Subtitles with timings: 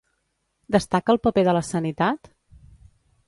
[0.75, 2.31] Destaca el paper de la sanitat?